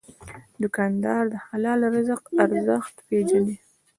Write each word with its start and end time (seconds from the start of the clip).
دوکاندار 0.61 1.23
د 1.31 1.35
حلال 1.47 1.79
رزق 1.93 2.21
ارزښت 2.43 2.95
پېژني. 3.07 3.55